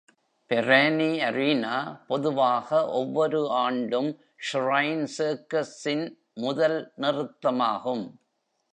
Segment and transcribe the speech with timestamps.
[0.49, 1.73] Perani Arena
[2.07, 2.89] பொதுவாக
[2.89, 4.09] ஒவ்வொரு ஆண்டும்
[4.51, 6.05] Shrine Circus-ன்
[6.33, 8.05] முதல் நிறுத்தமாகும்.